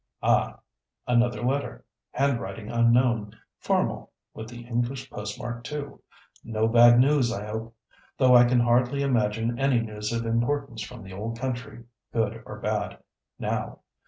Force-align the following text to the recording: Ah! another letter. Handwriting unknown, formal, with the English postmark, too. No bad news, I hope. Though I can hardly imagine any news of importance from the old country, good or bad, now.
Ah! 0.23 0.57
another 1.05 1.43
letter. 1.45 1.85
Handwriting 2.09 2.71
unknown, 2.71 3.37
formal, 3.59 4.11
with 4.33 4.49
the 4.49 4.61
English 4.65 5.11
postmark, 5.11 5.63
too. 5.63 6.01
No 6.43 6.67
bad 6.67 6.99
news, 6.99 7.31
I 7.31 7.45
hope. 7.45 7.75
Though 8.17 8.35
I 8.35 8.45
can 8.45 8.61
hardly 8.61 9.03
imagine 9.03 9.59
any 9.59 9.79
news 9.79 10.11
of 10.11 10.25
importance 10.25 10.81
from 10.81 11.03
the 11.03 11.13
old 11.13 11.37
country, 11.37 11.83
good 12.11 12.41
or 12.47 12.57
bad, 12.59 12.97
now. 13.37 13.81